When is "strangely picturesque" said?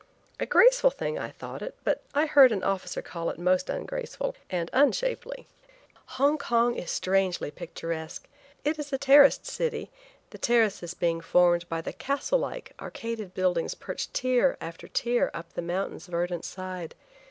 6.89-8.27